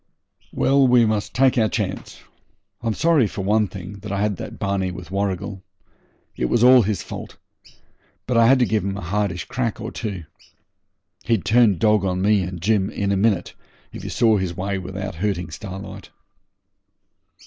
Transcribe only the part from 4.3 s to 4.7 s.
that